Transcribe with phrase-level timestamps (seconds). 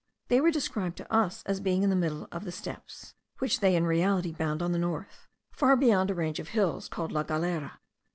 [0.29, 3.75] They were described to us as being in the middle of the steppes (which they
[3.75, 7.79] in reality bound on the north) far beyond a range of hills called La Galera.